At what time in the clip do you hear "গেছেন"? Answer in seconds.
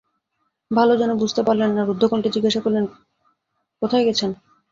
4.05-4.31